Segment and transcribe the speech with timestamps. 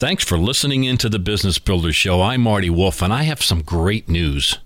[0.00, 2.22] Thanks for listening in to the Business Builder Show.
[2.22, 4.58] I'm Marty Wolff, and I have some great news.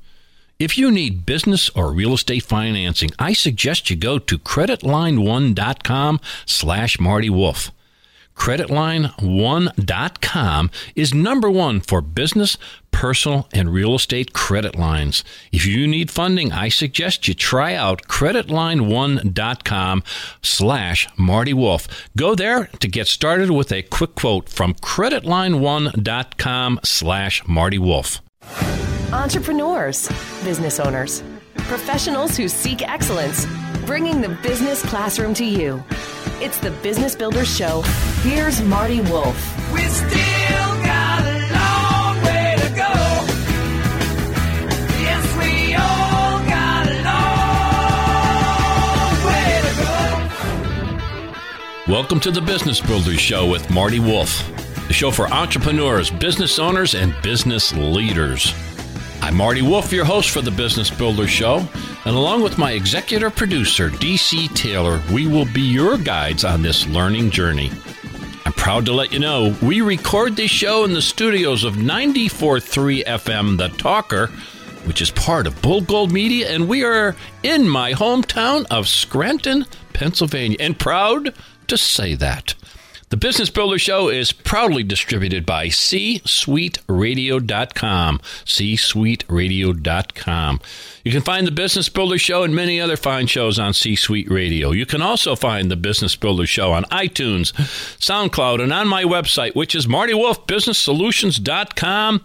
[0.60, 7.00] If you need business or real estate financing, I suggest you go to creditline1.com slash
[7.00, 7.72] Marty Wolff.
[8.36, 12.56] Creditline1.com is number one for business,
[12.90, 15.22] personal, and real estate credit lines.
[15.52, 20.02] If you need funding, I suggest you try out creditline1.com
[20.42, 22.08] slash Marty Wolff.
[22.16, 28.20] Go there to get started with a quick quote from creditline1.com slash Marty Wolff.
[29.12, 30.08] Entrepreneurs,
[30.42, 31.22] business owners,
[31.56, 33.46] professionals who seek excellence,
[33.86, 35.82] bringing the business classroom to you.
[36.44, 37.80] It's the Business Builder Show.
[38.20, 39.72] Here's Marty Wolff.
[39.72, 42.92] We still got a long way to go.
[45.00, 49.72] Yes, we all got a long way to
[51.86, 51.90] go.
[51.90, 54.46] Welcome to the Business Builders Show with Marty Wolff,
[54.86, 58.52] the show for entrepreneurs, business owners, and business leaders.
[59.22, 61.66] I'm Marty Wolff, your host for the Business Builder Show,
[62.04, 66.86] and along with my executive producer, DC Taylor, we will be your guides on this
[66.86, 67.70] learning journey.
[68.44, 73.04] I'm proud to let you know we record this show in the studios of 94.3
[73.04, 74.26] FM The Talker,
[74.84, 79.64] which is part of Bold Gold Media, and we are in my hometown of Scranton,
[79.94, 81.34] Pennsylvania, and proud
[81.68, 82.54] to say that.
[83.10, 88.20] The Business Builder Show is proudly distributed by C-SuiteRadio.com.
[88.44, 90.60] C-SuiteRadio.com.
[91.04, 94.30] You can find the Business Builder Show and many other fine shows on C Suite
[94.30, 94.70] Radio.
[94.72, 97.52] You can also find the Business Builder Show on iTunes,
[97.98, 102.24] SoundCloud, and on my website, which is MartyWolfBusinessSolutions.com.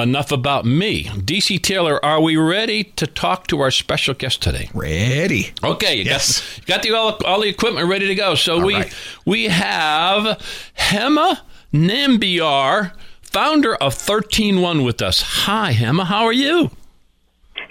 [0.00, 1.06] Enough about me.
[1.06, 4.70] DC Taylor, are we ready to talk to our special guest today?
[4.72, 5.50] Ready.
[5.64, 6.40] Okay, you Yes.
[6.40, 6.92] got, you got the,
[7.24, 8.36] all, all the equipment ready to go.
[8.36, 8.94] So All we right.
[9.26, 10.40] we have
[10.78, 11.40] Hema
[11.74, 15.20] Nambiar, founder of 131 with us.
[15.46, 16.04] Hi, Hema.
[16.06, 16.70] How are you?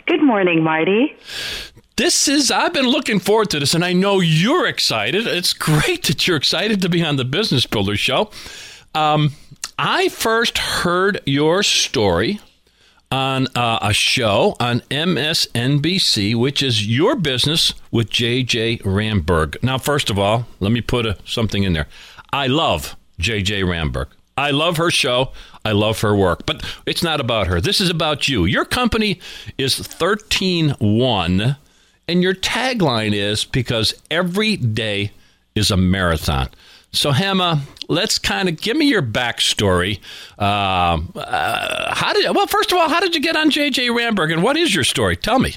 [0.05, 1.15] Good morning, Marty.
[1.95, 5.25] This is I've been looking forward to this and I know you're excited.
[5.27, 8.31] It's great that you're excited to be on the Business Builder show.
[8.93, 9.31] Um,
[9.79, 12.39] I first heard your story
[13.11, 19.61] on uh, a show on MSNBC, which is Your Business with JJ Ramberg.
[19.61, 21.87] Now, first of all, let me put a, something in there.
[22.33, 24.07] I love JJ Ramberg.
[24.35, 25.31] I love her show.
[25.63, 27.61] I love her work, but it's not about her.
[27.61, 28.45] This is about you.
[28.45, 29.19] Your company
[29.59, 31.55] is 131,
[32.07, 35.11] and your tagline is because every day
[35.53, 36.49] is a marathon.
[36.91, 39.99] So, Hema, let's kind of give me your backstory.
[40.39, 42.47] Um, uh, how did well?
[42.47, 45.15] First of all, how did you get on JJ Ramberg, and what is your story?
[45.15, 45.55] Tell me.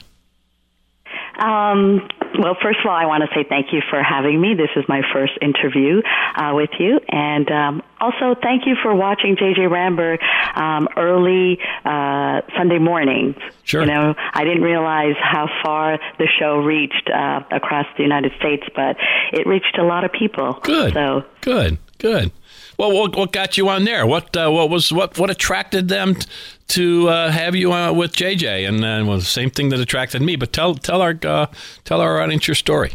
[1.38, 2.06] Um,
[2.38, 4.54] well, first of all, I want to say thank you for having me.
[4.54, 6.02] This is my first interview
[6.36, 10.22] uh, with you, and um, also thank you for watching JJ Ramberg
[10.56, 13.36] um, early uh, Sunday mornings.
[13.64, 13.82] Sure.
[13.82, 18.64] You know, I didn't realize how far the show reached uh, across the United States,
[18.74, 18.96] but
[19.32, 20.58] it reached a lot of people.
[20.62, 20.94] Good.
[20.94, 21.78] So good.
[21.98, 22.32] Good.
[22.80, 24.06] Well, what, what got you on there?
[24.06, 26.26] What uh, what was what what attracted them t-
[26.68, 28.66] to uh, have you uh, with JJ?
[28.66, 30.34] And uh, well, the same thing that attracted me.
[30.36, 31.48] But tell tell our uh,
[31.84, 32.92] tell our audience your story.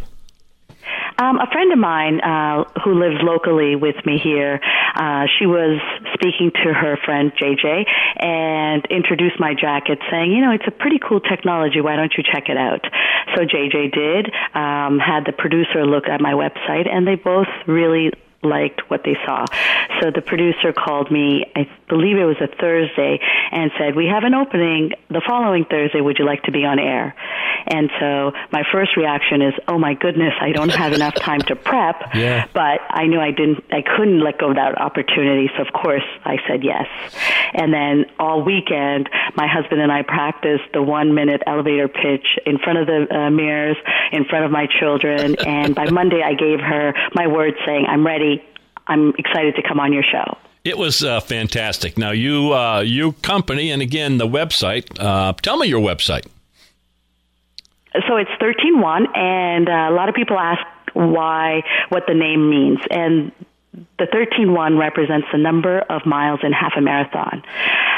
[1.19, 4.59] Um, a friend of mine uh, who lives locally with me here,
[4.95, 5.79] uh, she was
[6.15, 7.85] speaking to her friend JJ
[8.25, 11.79] and introduced my jacket, saying, "You know, it's a pretty cool technology.
[11.79, 12.81] Why don't you check it out?"
[13.35, 14.33] So JJ did.
[14.55, 18.11] Um, had the producer look at my website, and they both really
[18.45, 19.45] liked what they saw.
[20.01, 23.19] So the producer called me, I believe it was a Thursday,
[23.51, 26.01] and said, We have an opening the following Thursday.
[26.01, 27.15] Would you like to be on air?
[27.67, 31.55] And so my first reaction is, Oh my goodness, I don't have enough time to
[31.55, 31.95] prep.
[32.15, 32.47] Yeah.
[32.53, 35.49] But I knew I didn't, I couldn't let go of that opportunity.
[35.57, 36.85] So of course I said yes.
[37.53, 42.57] And then all weekend, my husband and I practiced the one minute elevator pitch in
[42.59, 43.77] front of the uh, mirrors,
[44.11, 45.35] in front of my children.
[45.45, 48.34] and by Monday, I gave her my word saying, I'm ready.
[48.87, 50.37] I'm excited to come on your show.
[50.63, 51.97] It was uh, fantastic.
[51.97, 54.87] Now you uh, you company and again the website.
[54.99, 56.25] Uh, tell me your website.
[58.07, 60.61] So it's 13-1, and uh, a lot of people ask
[60.93, 62.79] why, what the name means.
[62.89, 63.31] And
[63.97, 67.43] the 13-1 represents the number of miles in half a marathon.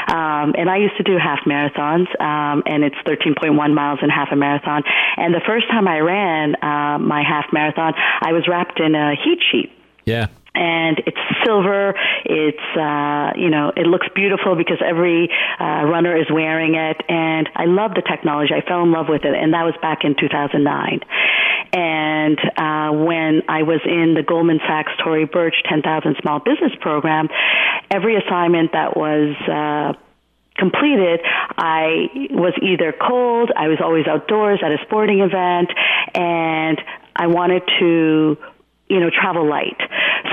[0.08, 4.28] Um, and I used to do half marathons, um, and it's 13.1 miles in half
[4.32, 4.82] a marathon.
[5.16, 9.14] And the first time I ran uh, my half marathon, I was wrapped in a
[9.14, 9.72] heat sheet
[10.04, 10.28] Yeah.
[10.54, 11.94] And it's silver.
[12.24, 15.28] It's uh, you know it looks beautiful because every
[15.60, 18.54] uh, runner is wearing it, and I love the technology.
[18.54, 21.00] I fell in love with it, and that was back in 2009.
[21.72, 27.28] And uh, when I was in the Goldman Sachs Tory Burch 10,000 Small Business Program,
[27.90, 29.92] every assignment that was uh,
[30.56, 31.20] completed,
[31.56, 35.70] I was either cold, I was always outdoors at a sporting event,
[36.14, 36.80] and
[37.14, 38.38] I wanted to
[38.88, 39.78] you know, travel light.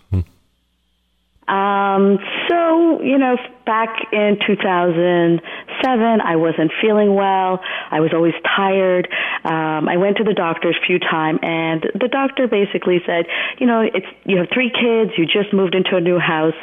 [1.48, 7.62] Um, so, you know, back in 2007, I wasn't feeling well.
[7.92, 9.08] I was always tired.
[9.44, 13.26] Um, I went to the doctor a few times, and the doctor basically said,
[13.60, 16.58] you know, it's you have three kids, you just moved into a new house,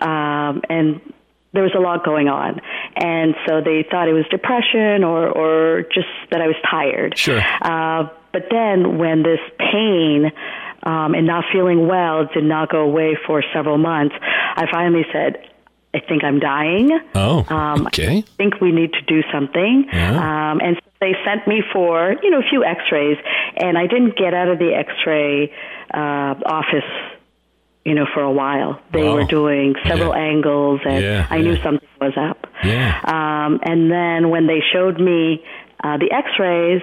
[0.00, 1.00] um, and
[1.52, 2.60] there was a lot going on,
[2.96, 7.16] and so they thought it was depression or or just that I was tired.
[7.16, 7.40] Sure.
[7.62, 10.30] Uh, but then when this pain
[10.84, 15.46] um, and not feeling well did not go away for several months, I finally said,
[15.92, 16.90] I think I'm dying.
[17.16, 18.18] Oh, Um, okay.
[18.18, 19.86] I think we need to do something.
[19.92, 20.12] Yeah.
[20.52, 23.18] Um, and so they sent me for, you know, a few x-rays,
[23.56, 25.52] and I didn't get out of the x-ray
[25.92, 26.84] uh, office,
[27.84, 28.78] you know, for a while.
[28.92, 29.14] They Wow.
[29.14, 30.22] were doing several Yeah.
[30.22, 32.46] angles, and Yeah, I knew something was up.
[32.62, 32.98] Yeah.
[33.04, 35.42] Um, and then when they showed me
[35.82, 36.82] uh, the x-rays,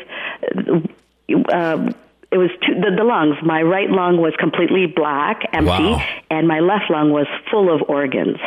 [1.53, 1.91] uh,
[2.31, 3.37] it was two, the, the lungs.
[3.43, 6.01] My right lung was completely black, empty, Wow.
[6.31, 8.37] and my left lung was full of organs.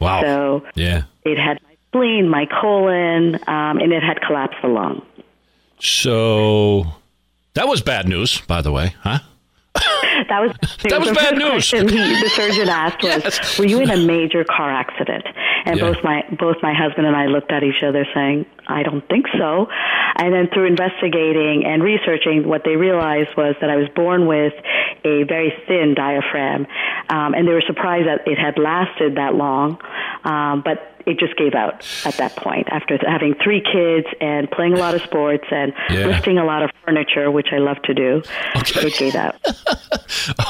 [0.00, 0.22] Wow.
[0.22, 1.02] So yeah.
[1.24, 5.02] it had my spleen, my colon, um, and it had collapsed the lung.
[5.78, 6.86] So
[7.54, 9.18] that was bad news, by the way, huh?
[9.74, 10.52] That was
[10.88, 11.70] That was bad news.
[11.70, 13.58] he, the surgeon asked was, Yes.
[13.58, 15.24] "Were you in a major car accident?"
[15.64, 15.86] And Yeah.
[15.92, 19.26] both my both my husband and I looked at each other, saying, "I don't think
[19.38, 19.68] so."
[20.16, 24.52] And then through investigating and researching, what they realized was that I was born with
[25.04, 26.66] a very thin diaphragm,
[27.08, 29.78] um, and they were surprised that it had lasted that long.
[30.24, 34.74] Um, but it just gave out at that point after having three kids and playing
[34.74, 36.06] a lot of sports and Yeah.
[36.06, 38.22] lifting a lot of furniture, which I love to do.
[38.56, 38.88] Okay.
[38.88, 39.36] It gave out.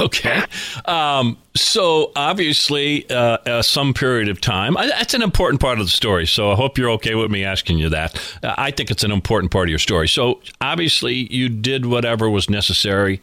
[0.00, 0.42] Okay.
[0.86, 3.14] Um, so obviously, uh,
[3.46, 4.76] uh, some period of time.
[4.76, 6.26] I, that's an important part of the story.
[6.26, 8.18] So I hope you're okay with me asking you that.
[8.42, 10.08] Uh, I think it's an important part of your story.
[10.08, 13.20] So obviously, you did whatever was necessary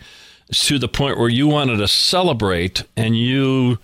[0.54, 3.80] to the point where you wanted to celebrate, and you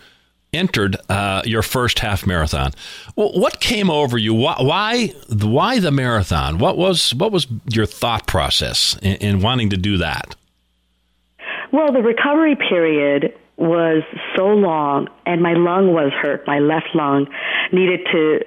[0.53, 2.71] entered uh, your first half marathon.
[3.15, 4.33] Wh- What came over you?
[4.33, 5.07] Why, why?
[5.29, 6.57] Why the marathon?
[6.59, 10.35] What was what was your thought process in, in wanting to do that?
[11.71, 14.03] Well, the recovery period was
[14.35, 16.45] so long, and my lung was hurt.
[16.47, 17.27] My left lung
[17.71, 18.45] needed to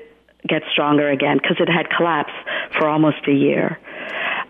[0.49, 2.35] get stronger again because it had collapsed
[2.79, 3.79] for almost a year.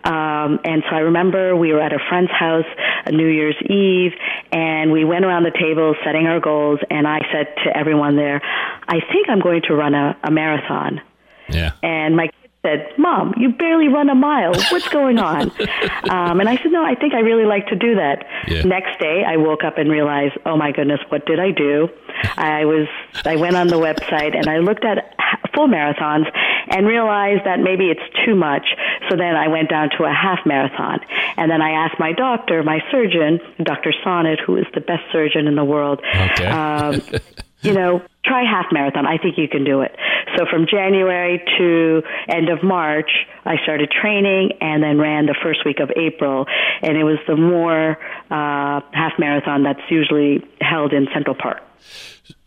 [0.05, 2.67] Um, and so I remember we were at a friend's house
[3.07, 4.13] a New Year's Eve,
[4.53, 6.81] and we went around the table setting our goals.
[6.91, 8.41] And I said to everyone there,
[8.89, 11.01] "I think I'm going to run a, a marathon."
[11.49, 11.73] Yeah.
[11.83, 12.29] And my
[12.67, 14.53] said, Mom, you barely run a mile.
[14.71, 15.51] What's going on?
[16.11, 18.27] um, and I said, No, I think I really like to do that.
[18.49, 18.63] Yeah.
[18.63, 21.89] Next day, I woke up and realized, Oh my goodness, what did I do?
[22.37, 22.89] I was,
[23.25, 25.15] I went on the website and I looked at
[25.55, 26.25] full marathons
[26.69, 28.67] and realized that maybe it's too much.
[29.09, 31.01] So then I went down to a half marathon.
[31.37, 33.93] And then I asked my doctor, my surgeon, Dr.
[34.03, 36.47] Sonnet, who is the best surgeon in the world, Okay.
[36.47, 37.01] um,
[37.67, 39.07] you know, try half marathon.
[39.07, 39.95] I think you can do it.
[40.37, 43.11] So from January to end of March,
[43.45, 46.47] I started training and then ran the first week of April.
[46.83, 47.99] And it was the more
[48.31, 51.63] uh, half marathon that's usually held in Central Park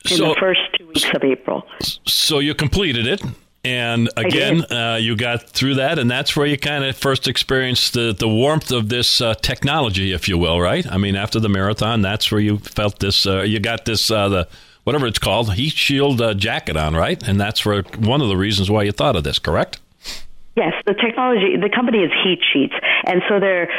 [0.09, 1.65] in So- the first two weeks of April.
[2.05, 3.21] So you completed it.
[3.65, 7.93] And again, uh, you got through that, and that's where you kind of first experienced
[7.93, 10.89] the, the warmth of this uh, technology, if you will, right?
[10.89, 13.27] I mean, after the marathon, that's where you felt this.
[13.27, 14.47] Uh, you got this, uh, the
[14.83, 17.21] whatever it's called, heat shield uh, jacket on, right?
[17.27, 19.79] And that's for one of the reasons why you thought of this, correct?
[20.55, 22.73] Yes, the technology, the company is heat sheets.
[23.05, 23.69] And so they're,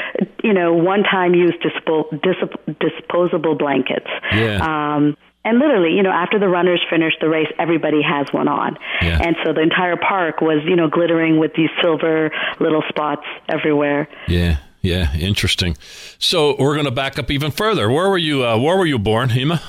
[0.43, 2.37] you know, one time use dispo, dis,
[2.81, 4.07] disposable blankets.
[4.33, 4.61] Yeah.
[4.63, 8.77] Um, and literally, you know, after the runners finish the race, everybody has one on.
[9.03, 9.21] Yeah.
[9.23, 12.31] And so the entire park was, you know, glittering with these silver
[12.61, 14.09] little spots everywhere.
[14.29, 15.77] Yeah, yeah, interesting.
[16.19, 17.91] So we're going to back up even further.
[17.91, 18.45] Where were you?
[18.45, 19.63] Uh, where were you born, Hema?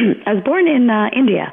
[0.26, 1.52] I was born in uh, India.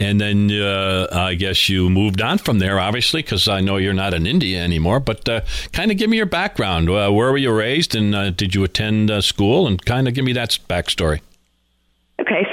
[0.00, 3.92] And then uh, I guess you moved on from there, obviously, because I know you're
[3.92, 5.00] not in India anymore.
[5.00, 5.40] But uh,
[5.72, 6.88] kind of give me your background.
[6.88, 9.66] Uh, where were you raised, and uh, did you attend uh, school?
[9.66, 11.20] And kind of give me that backstory.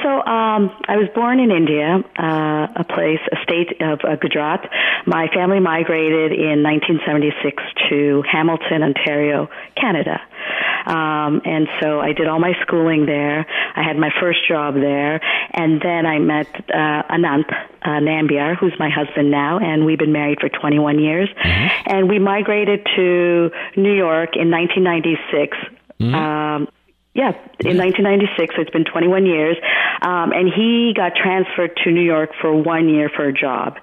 [0.05, 4.69] So um, I was born in India, uh, a place, a state of uh, Gujarat.
[5.07, 10.21] My family migrated in 1976 to Hamilton, Ontario, Canada.
[10.85, 13.47] Um, and so I did all my schooling there.
[13.75, 15.19] I had my first job there,
[15.51, 17.49] and then I met uh, Anant
[17.81, 21.29] uh, Nambiar, who's my husband now, and we've been married for 21 years.
[21.87, 25.57] And we migrated to New York in 1996.
[25.99, 26.67] Um,
[27.15, 27.31] yeah,
[27.63, 28.55] in 1996.
[28.55, 29.55] So it's been 21 years.
[30.01, 33.77] Um, and he got transferred to New York for one year for a job.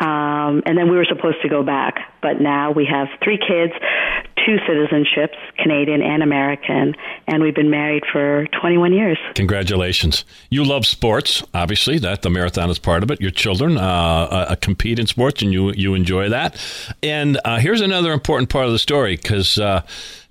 [0.00, 2.00] Um, and then we were supposed to go back.
[2.22, 3.74] But now we have three kids,
[4.44, 6.94] two citizenships, Canadian and American,
[7.26, 9.18] and we've been married for 21 years.
[9.34, 10.24] Congratulations.
[10.50, 11.98] You love sports, obviously.
[11.98, 13.20] That the marathon is part of it.
[13.20, 16.56] Your children uh, uh, compete in sports, and you you enjoy that.
[17.02, 19.82] And uh, here's another important part of the story because uh,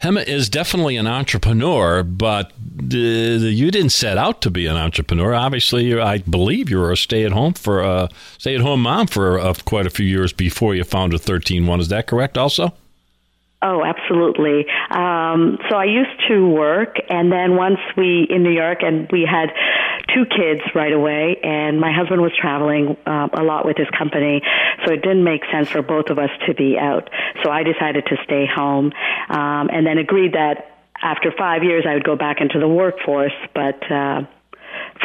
[0.01, 2.51] Hema is definitely an entrepreneur, but
[2.81, 5.33] you didn't set out to be an entrepreneur.
[5.33, 9.07] Obviously, I believe you were a stay at home for a stay at home mom
[9.07, 11.79] for uh, quite a few years before you founded 13-1.
[11.79, 12.37] Is that correct?
[12.37, 12.73] Also.
[13.63, 14.65] Oh, absolutely.
[14.89, 19.27] Um, so I used to work, and then once we in New York, and we
[19.29, 19.51] had
[20.15, 24.41] two kids right away, and my husband was traveling uh, a lot with his company,
[24.83, 27.09] so it didn't make sense for both of us to be out.
[27.43, 28.93] So I decided to stay home,
[29.29, 33.33] um, and then agreed that after five years I would go back into the workforce,
[33.53, 33.91] but.
[33.91, 34.23] Uh,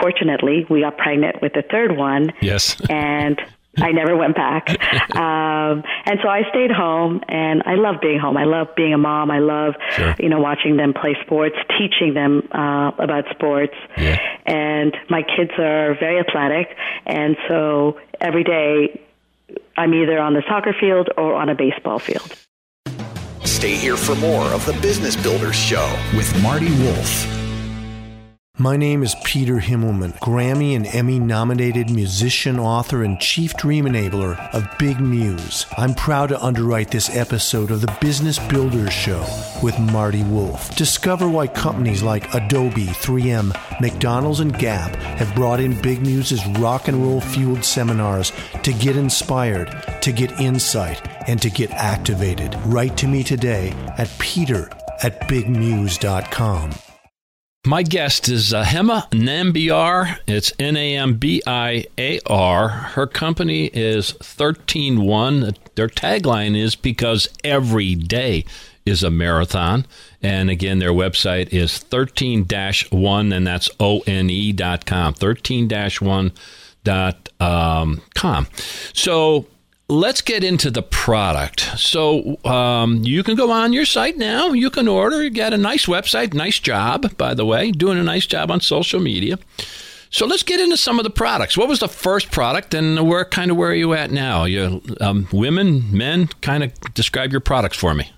[0.01, 2.33] Fortunately, we got pregnant with the third one.
[2.41, 2.77] Yes.
[2.91, 3.41] and
[3.79, 4.69] I never went back.
[5.17, 8.37] Um, and so I stayed home and I love being home.
[8.37, 9.31] I love being a mom.
[9.31, 10.15] I love, Sure.
[10.19, 13.73] you know, watching them play sports, teaching them, uh, about sports.
[13.97, 14.19] Yeah.
[14.45, 16.77] And my kids are very athletic.
[17.07, 19.01] And so every day
[19.77, 22.37] I'm either on the soccer field or on a baseball field.
[23.45, 27.27] Stay here for more of the Business Builders Show with Marty Wolff.
[28.59, 34.39] My name is Peter Himmelman, Grammy and Emmy nominated musician, author, and chief dream enabler
[34.55, 35.67] of Big Muse.
[35.77, 39.27] I'm proud to underwrite this episode of the Business Builders Show
[39.63, 40.75] with Marty Wolff.
[40.75, 46.89] Discover why companies like Adobe, 3M, McDonald's, and Gap have brought in Big Muse's rock
[46.89, 48.33] and roll fueled seminars
[48.63, 49.69] to get inspired,
[50.01, 52.57] to get insight, and to get activated.
[52.65, 54.71] Write to me today at peter
[55.03, 56.71] at bigmuse.com.
[57.67, 60.21] My guest is uh, Hema Nambiar.
[60.29, 62.69] It's N A M B I A R.
[62.69, 65.53] Her company is 131.
[65.75, 68.45] Their tagline is because every day
[68.85, 69.85] is a marathon.
[70.23, 72.47] And again, their website is 13
[72.91, 75.13] 1, and that's O N E dot com.
[75.13, 76.33] 13 1
[76.85, 78.47] dot um, com.
[78.93, 79.49] So
[79.89, 81.61] let's get into the product.
[81.79, 84.49] So um, you can go on your site now.
[84.49, 85.23] You can order.
[85.23, 86.35] You got a nice website.
[86.35, 87.71] Nice job, by the way.
[87.71, 89.39] Doing a nice job on social media.
[90.11, 91.57] So let's get into some of the products.
[91.57, 94.45] What was the first product, and where kind of where are you at now?
[94.45, 98.11] You um, women, men, kind of describe your products for me.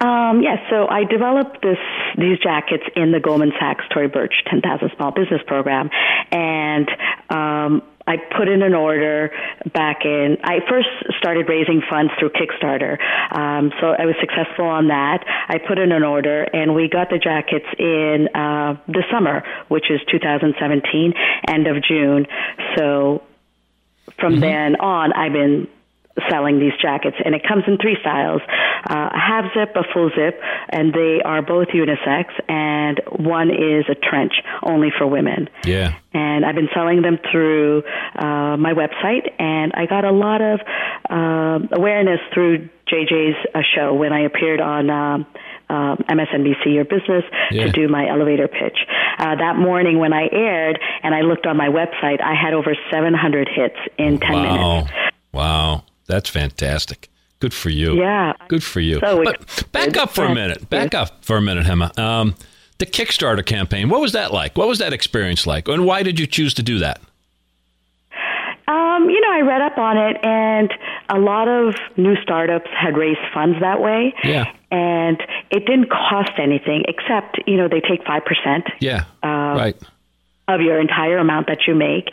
[0.00, 1.78] Um, yes, so I developed this
[2.16, 5.90] these jackets in the Goldman Sachs Tory Burch 10,000 Small Business Program,
[6.30, 6.88] and
[7.30, 9.32] um, I put in an order
[9.72, 10.38] back in.
[10.44, 10.88] I first
[11.18, 12.96] started raising funds through Kickstarter,
[13.34, 15.24] um, so I was successful on that.
[15.48, 19.90] I put in an order, and we got the jackets in uh, the summer, which
[19.90, 21.14] is 2017,
[21.48, 22.26] end of June.
[22.76, 23.22] So
[24.18, 25.68] from then on, I've been
[26.30, 28.40] selling these jackets, and it comes in three styles:
[28.88, 32.26] uh, a half zip, a full zip, and they are both unisex.
[32.48, 34.32] And one is a trench,
[34.62, 35.48] only for women.
[35.64, 35.94] Yeah.
[36.14, 37.82] And I've been selling them through
[38.16, 40.60] uh, my website, and I got a lot of
[41.10, 44.90] uh, awareness through JJ's uh, show when I appeared on.
[44.90, 45.26] Um,
[45.70, 47.66] um, MSNBC Your Business Yeah.
[47.66, 48.78] to do my elevator pitch.
[49.18, 52.74] Uh, that morning when I aired and I looked on my website, I had over
[52.90, 54.42] 700 hits in 10 Wow.
[54.76, 54.92] minutes.
[55.30, 55.82] Wow.
[56.08, 57.08] That's fantastic.
[57.40, 57.94] Good for you.
[57.94, 58.32] Yeah.
[58.48, 58.98] Good for you.
[58.98, 60.68] So but back up for a minute.
[60.68, 61.96] Back up for a minute, Hema.
[61.96, 62.34] Um,
[62.78, 63.88] the Kickstarter campaign.
[63.88, 64.56] What was that like?
[64.56, 65.68] What was that experience like?
[65.68, 67.00] And why did you choose to do that?
[68.66, 70.74] Um, you know, I I read up on it, and
[71.08, 74.12] a lot of new startups had raised funds that way.
[74.24, 74.52] Yeah.
[74.72, 79.04] And it didn't cost anything except, you know, they take 5% Yeah.
[79.22, 79.76] Uh, right.
[80.48, 82.08] Of your entire amount that you make.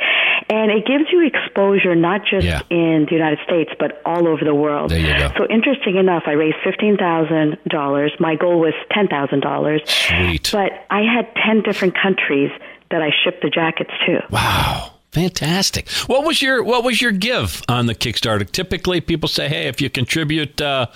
[0.49, 2.61] And it gives you exposure not just Yeah.
[2.69, 4.91] in the United States, but all over the world.
[4.91, 5.31] There you go.
[5.37, 8.19] So interesting enough, I raised $15,000.
[8.19, 9.81] My goal was $10,000.
[9.87, 10.49] Sweet.
[10.51, 12.51] But I had 10 different countries
[12.91, 14.23] that I shipped the jackets to.
[14.29, 14.91] Wow.
[15.11, 15.89] Fantastic.
[16.07, 18.49] What was your What was your give on the Kickstarter?
[18.51, 20.87] Typically, people say, "Hey, if you contribute, uh,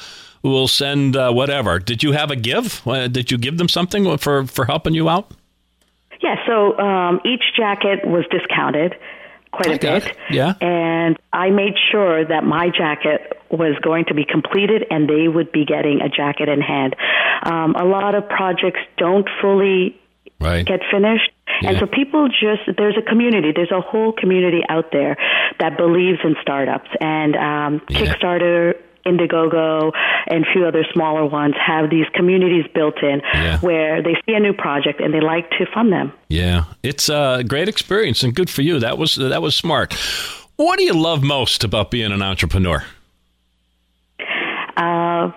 [0.43, 2.86] we'll send uh, whatever." Did you have a give?
[2.86, 5.31] Uh, did you give them something for for helping you out?
[6.20, 8.96] Yeah, so um, each jacket was discounted
[9.52, 10.16] quite a bit.
[10.30, 10.54] Yeah.
[10.62, 15.52] And I made sure that my jacket was going to be completed and they would
[15.52, 16.96] be getting a jacket in hand.
[17.44, 20.00] Um, a lot of projects don't fully
[20.42, 20.66] Right.
[20.66, 21.32] get finished.
[21.64, 21.80] And Yeah.
[21.80, 25.18] so people just, there's a community, there's a whole community out there
[25.60, 26.90] that believes in startups.
[27.02, 28.00] And um, Yeah.
[28.00, 28.76] Kickstarter,
[29.10, 29.92] Indiegogo,
[30.28, 33.58] and a few other smaller ones have these communities built in Yeah.
[33.60, 36.12] where they see a new project and they like to fund them.
[36.30, 38.80] Yeah, it's a great experience and good for you.
[38.80, 39.94] That was that was smart.
[40.58, 42.84] What do you love most about being an entrepreneur?
[44.78, 45.32] Uh,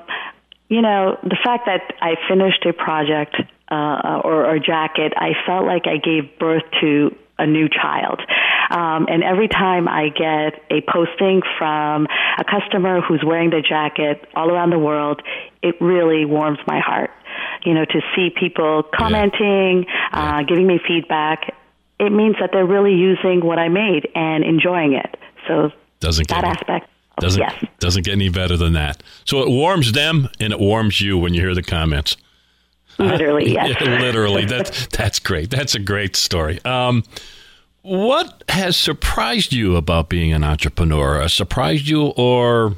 [0.69, 3.37] you know, the fact that I finished a project
[3.71, 8.21] uh, or, or jacket, I felt like I gave birth to a new child.
[8.71, 12.07] Um, and every time I get a posting from
[12.39, 15.23] a customer who's wearing the jacket all around the world,
[15.63, 17.11] it really warms my heart.
[17.65, 21.55] You know, to see people commenting, uh, giving me feedback,
[21.99, 25.17] it means that they're really using what I made and enjoying it.
[25.47, 25.71] So
[26.01, 26.89] Doesn't that aspect,
[27.21, 27.65] doesn't yes.
[27.79, 29.03] doesn't get any better than that.
[29.25, 32.17] So it warms them and it warms you when you hear the comments.
[32.99, 33.77] Literally, yes.
[33.81, 34.45] Yeah, literally.
[34.45, 35.51] That's that's great.
[35.51, 36.61] That's a great story.
[36.65, 37.05] Um,
[37.83, 41.21] what has surprised you about being an entrepreneur?
[41.23, 42.77] Uh, surprised you or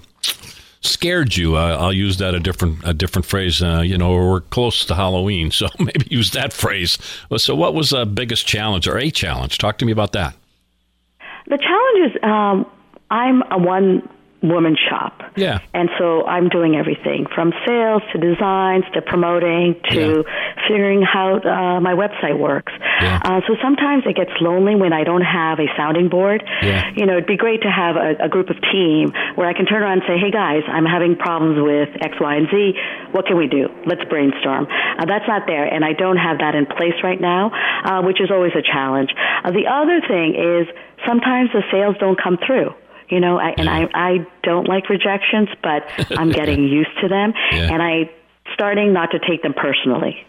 [0.81, 1.57] scared you?
[1.57, 3.63] Uh, I'll use that a different a different phrase.
[3.63, 6.99] Uh, you know, we're close to Halloween, so maybe use that phrase.
[7.37, 9.59] So, what was the biggest challenge or a challenge?
[9.59, 10.35] Talk to me about that.
[11.47, 12.67] The challenge is um,
[13.11, 14.09] I'm a one
[14.45, 15.23] woman shop.
[15.37, 15.59] Yeah.
[15.73, 20.25] And so I'm doing everything from sales to designs to promoting to
[20.69, 22.73] figuring how uh, my website works.
[23.01, 23.21] Yeah.
[23.25, 26.45] Uh, so sometimes it gets lonely when I don't have a sounding board.
[26.63, 26.91] Yeah.
[26.95, 29.67] You know, it'd be great to have a, a group of team where I can
[29.67, 32.73] turn around and say, hey guys, I'm having problems with X, Y, and Z.
[33.13, 33.69] What can we do?
[33.87, 34.67] Let's brainstorm.
[34.69, 37.51] Uh, that's not there, and I don't have that in place right now,
[37.85, 39.11] uh, which is always a challenge.
[39.17, 40.69] Uh, the other thing is
[41.07, 42.75] sometimes the sales don't come through.
[43.09, 45.83] You know, I, and I, I don't like rejections, but
[46.19, 47.73] I'm getting used to them, Yeah.
[47.73, 48.11] and I
[48.55, 50.25] starting not to take them personally.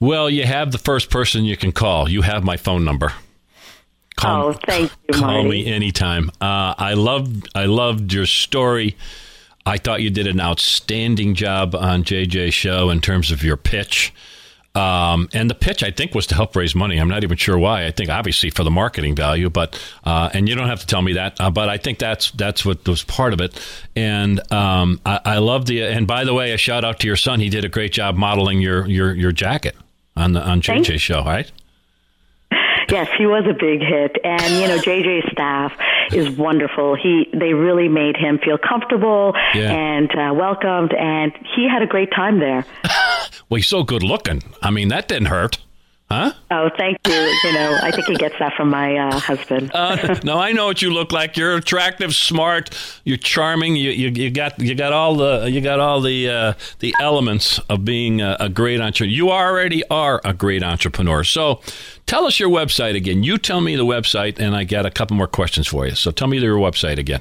[0.00, 2.08] Well, you have the first person you can call.
[2.08, 3.12] You have my phone number.
[4.16, 5.48] Call, Oh, thank you, Call Marty.
[5.48, 6.30] me anytime.
[6.40, 8.96] Uh, I loved I loved your story.
[9.64, 14.12] I thought you did an outstanding job on JJ's show in terms of your pitch.
[14.74, 16.96] Um, and the pitch, I think, was to help raise money.
[16.98, 17.84] I'm not even sure why.
[17.84, 21.02] I think obviously for the marketing value, but uh, and you don't have to tell
[21.02, 21.38] me that.
[21.38, 23.60] Uh, but I think that's that's what was part of it.
[23.94, 25.82] And um, I, I love the.
[25.82, 27.38] And by the way, a shout out to your son.
[27.40, 29.76] He did a great job modeling your your your jacket
[30.16, 31.22] on the on JJ's show.
[31.22, 31.50] Right?
[32.90, 35.72] Yes, he was a big hit, and you know JJ's staff
[36.12, 36.94] is wonderful.
[36.94, 39.70] He they really made him feel comfortable Yeah.
[39.72, 42.64] and uh, welcomed, and he had a great time there.
[43.52, 44.42] Well, he's so good looking.
[44.62, 45.58] I mean, that didn't hurt,
[46.10, 46.32] huh?
[46.50, 47.12] Oh, thank you.
[47.12, 49.70] You know, I think he gets that from my uh, husband.
[49.74, 51.36] Uh, no, I know what you look like.
[51.36, 52.70] You're attractive, smart.
[53.04, 53.76] You're charming.
[53.76, 57.58] You, you, you got you got all the you got all the uh, the elements
[57.68, 59.12] of being a, a great entrepreneur.
[59.14, 61.22] You already are a great entrepreneur.
[61.22, 61.60] So,
[62.06, 63.22] tell us your website again.
[63.22, 65.94] You tell me the website, and I got a couple more questions for you.
[65.94, 67.20] So, tell me your website again.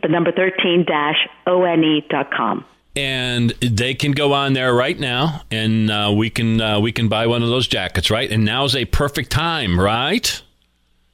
[0.00, 2.64] the number thirteen dash one e dot com.
[2.94, 7.08] And they can go on there right now, and uh, we can uh, we can
[7.08, 8.30] buy one of those jackets, right?
[8.30, 10.42] And now's a perfect time, right?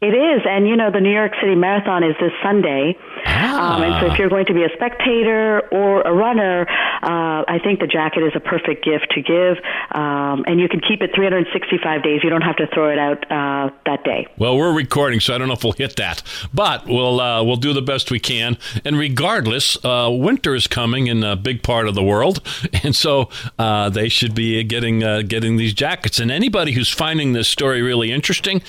[0.01, 4.01] It is, and you know, the New York City Marathon is this Sunday, um, and
[4.01, 6.67] so if you're going to be a spectator or a runner,
[7.03, 9.57] uh, I think the jacket is a perfect gift to give,
[9.93, 12.21] um, and you can keep it 365 days.
[12.23, 14.27] You don't have to throw it out uh, that day.
[14.37, 17.57] Well, we're recording, so I don't know if we'll hit that, but we'll uh, we'll
[17.57, 18.59] do the best we can.
[18.85, 22.41] And regardless, uh, winter is coming in a big part of the world,
[22.83, 26.19] and so uh, they should be getting uh, getting these jackets.
[26.19, 28.63] And anybody who's finding this story really interesting,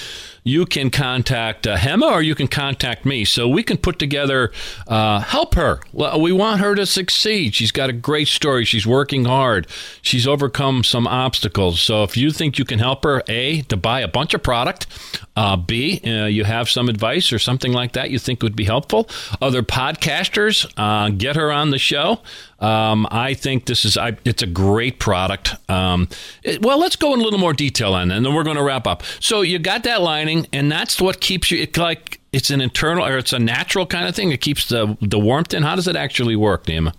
[0.43, 4.38] you can contact uh, Hema or you can contact me, so we can put together
[4.87, 5.79] uh, help her.
[5.93, 7.55] We want her to succeed.
[7.55, 8.65] She's got a great story.
[8.65, 9.67] She's working hard.
[10.01, 11.81] She's overcome some obstacles.
[11.81, 14.87] So if you think you can help her, a to buy a bunch of product
[15.35, 18.65] Uh, B, uh, you have some advice or something like that you think would be
[18.65, 19.07] helpful.
[19.41, 22.19] Other podcasters, uh, get her on the show.
[22.59, 25.55] Um, I think this is I, it's a great product.
[25.69, 26.09] Um,
[26.43, 28.57] it, well, let's go in a little more detail on, that, and then we're going
[28.57, 29.01] to wrap up.
[29.21, 31.61] So you got that lining, and that's what keeps you.
[31.61, 34.31] It like it's an internal or it's a natural kind of thing.
[34.31, 35.63] It keeps the the warmth in.
[35.63, 36.93] How does it actually work, Nima?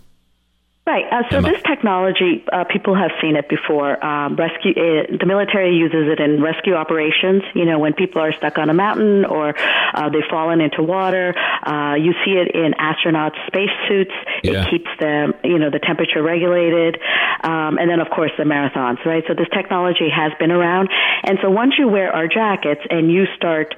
[0.87, 1.05] Right.
[1.11, 1.51] Uh, so Emma.
[1.51, 4.03] this technology, uh, people have seen it before.
[4.03, 7.43] Um, rescue, uh, the military uses it in rescue operations.
[7.53, 9.53] You know, when people are stuck on a mountain or
[9.93, 11.35] uh, they've fallen into water.
[11.63, 14.11] Uh, you see it in astronauts' spacesuits.
[14.43, 14.65] Yeah.
[14.65, 16.97] It keeps them, you know, the temperature regulated.
[17.43, 19.05] Um, and then, of course, the marathons.
[19.05, 19.23] Right.
[19.27, 20.89] So this technology has been around.
[21.23, 23.75] And so once you wear our jackets and you start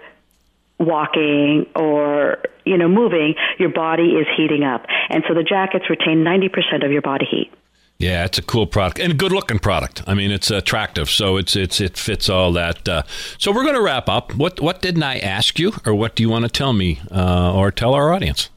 [0.80, 6.24] walking or you know moving your body is heating up and so the jackets retain
[6.24, 7.52] 90% of your body heat
[8.00, 10.02] Yeah, it's a cool product and a good looking product.
[10.08, 12.90] I mean, it's attractive, so it's it's it fits all that.
[12.90, 13.04] Uh,
[13.38, 14.34] so we're going to wrap up.
[14.36, 17.54] What what didn't I ask you, or what do you want to tell me, uh,
[17.54, 18.50] or tell our audience?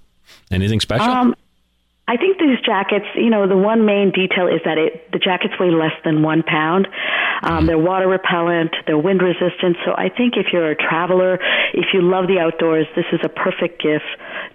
[0.50, 1.12] Anything special?
[1.12, 1.34] Um,
[2.08, 5.54] I think these jackets, you know, the one main detail is that it, the jackets
[5.58, 6.86] weigh less than one pound.
[7.42, 9.76] Um, they're water repellent, they're wind resistant.
[9.84, 11.40] So I think if you're a traveler,
[11.74, 14.04] if you love the outdoors, this is a perfect gift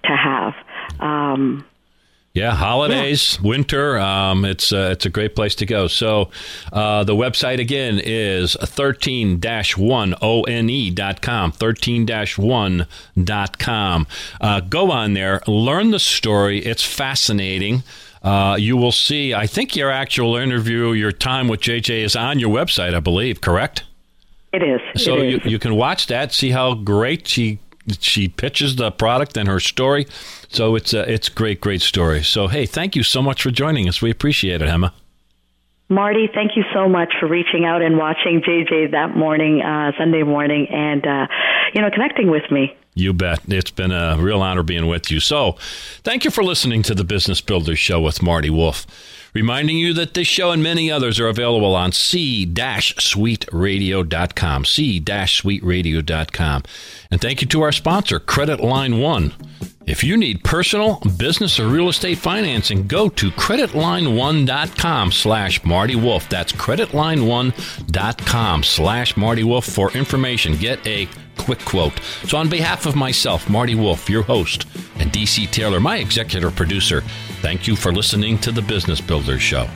[0.06, 0.54] to have.
[1.02, 1.66] Um,
[2.34, 4.00] Yeah, holidays, winter.
[4.00, 5.88] Um, it's uh, it's a great place to go.
[5.88, 6.30] So
[6.72, 14.08] uh, the website again is 13-1one.com, 13-1.com.
[14.40, 16.60] Uh, go on there, learn the story.
[16.60, 17.84] It's fascinating.
[18.24, 22.40] Uh, you will see, I think your actual interview, your time with JJ is on
[22.40, 23.84] your website, I believe, correct?
[24.54, 24.82] it is.
[25.02, 27.60] So it you, you can watch that, see how great she
[28.00, 30.08] she pitches the product and her story.
[30.50, 32.24] So it's a it's great great story.
[32.24, 34.02] So hey, thank you so much for joining us.
[34.02, 34.94] We appreciate it, Emma.
[35.90, 40.24] Marty, thank you so much for reaching out and watching JJ that morning, uh, Sunday
[40.24, 41.28] morning, and uh,
[41.74, 42.76] you know connecting with me.
[42.94, 43.40] You bet.
[43.48, 45.22] It's been a real honor being with you.
[45.22, 45.54] So,
[46.04, 48.86] thank you for listening to the Business Builders Show with Marty Wolff.
[49.34, 56.64] Reminding you that this show and many others are available on c-suiteradio.com, c-suiteradio.com.
[57.10, 59.32] And thank you to our sponsor, Credit Line One.
[59.88, 66.28] If you need personal, business, or real estate financing, go to creditline1.com slash Marty Wolff.
[66.30, 70.56] That's creditline1.com slash Marty Wolff for information.
[70.58, 71.08] Get a
[71.44, 72.00] quick quote.
[72.26, 74.66] So on behalf of myself, Marty Wolff, your host,
[75.00, 77.02] and DC Taylor, my executive producer,
[77.42, 79.68] thank you for listening to the Business Builders Show.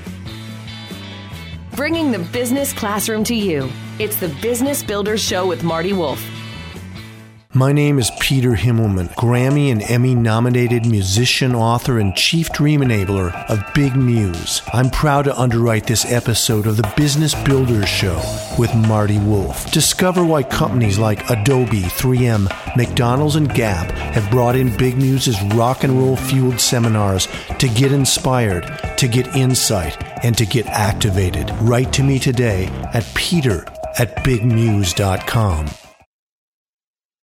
[1.76, 3.70] Bringing the business classroom to you.
[4.00, 6.24] It's the Business Builders Show with Marty Wolff.
[7.58, 13.34] My name is Peter Himmelman, Grammy and Emmy nominated musician, author, and chief dream enabler
[13.50, 14.62] of Big Muse.
[14.74, 18.22] I'm proud to underwrite this episode of the Business Builders Show
[18.60, 19.72] with Marty Wolff.
[19.72, 25.86] Discover why companies like Adobe, 3M, McDonald's, and Gap have brought in Big Muse's rock
[25.86, 28.66] and roll fueled seminars to get inspired,
[28.98, 31.50] to get insight, and to get activated.
[31.62, 33.66] Write to me today at peter
[33.98, 35.70] at bigmuse.com.